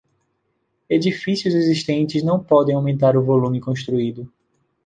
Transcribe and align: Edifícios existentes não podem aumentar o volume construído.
Edifícios 0.89 1.53
existentes 1.53 2.23
não 2.23 2.43
podem 2.43 2.73
aumentar 2.73 3.15
o 3.15 3.23
volume 3.23 3.61
construído. 3.61 4.27